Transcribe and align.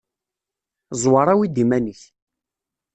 Ẓwer 1.01 1.27
awi-d 1.33 1.61
iman-ik. 1.63 2.01